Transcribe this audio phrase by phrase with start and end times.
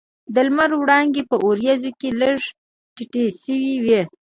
[0.33, 2.39] د لمر وړانګې په وریځو کې لږ
[2.95, 4.01] تتې شوې وې.